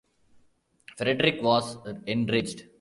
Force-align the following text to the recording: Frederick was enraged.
Frederick 0.97 1.43
was 1.43 1.77
enraged. 2.07 2.65